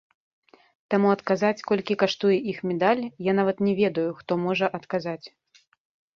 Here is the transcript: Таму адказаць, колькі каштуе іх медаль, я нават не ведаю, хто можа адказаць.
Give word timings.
Таму 0.93 1.07
адказаць, 1.15 1.65
колькі 1.71 1.97
каштуе 2.05 2.37
іх 2.55 2.63
медаль, 2.71 3.01
я 3.29 3.37
нават 3.41 3.57
не 3.67 3.75
ведаю, 3.83 4.09
хто 4.23 4.41
можа 4.49 4.65
адказаць. 4.81 5.25